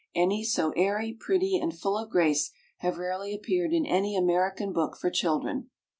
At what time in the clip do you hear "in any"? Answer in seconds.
3.71-4.17